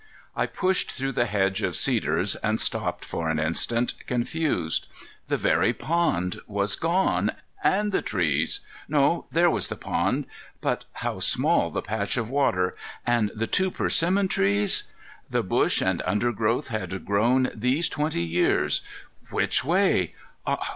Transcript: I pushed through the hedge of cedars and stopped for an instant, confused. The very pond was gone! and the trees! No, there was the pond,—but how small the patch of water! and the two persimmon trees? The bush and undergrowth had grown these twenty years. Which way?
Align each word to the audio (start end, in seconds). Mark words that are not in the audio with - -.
I 0.35 0.47
pushed 0.47 0.91
through 0.91 1.11
the 1.11 1.27
hedge 1.27 1.61
of 1.61 1.75
cedars 1.75 2.35
and 2.37 2.59
stopped 2.59 3.05
for 3.05 3.29
an 3.29 3.37
instant, 3.37 3.93
confused. 4.07 4.87
The 5.27 5.37
very 5.37 5.73
pond 5.73 6.39
was 6.47 6.75
gone! 6.75 7.33
and 7.63 7.91
the 7.91 8.01
trees! 8.01 8.61
No, 8.87 9.27
there 9.31 9.51
was 9.51 9.67
the 9.67 9.75
pond,—but 9.75 10.85
how 11.05 11.19
small 11.19 11.69
the 11.69 11.83
patch 11.83 12.17
of 12.17 12.31
water! 12.31 12.75
and 13.05 13.29
the 13.35 13.45
two 13.45 13.69
persimmon 13.69 14.27
trees? 14.27 14.85
The 15.29 15.43
bush 15.43 15.83
and 15.83 16.01
undergrowth 16.01 16.69
had 16.69 17.05
grown 17.05 17.51
these 17.53 17.87
twenty 17.87 18.23
years. 18.23 18.81
Which 19.29 19.63
way? 19.63 20.15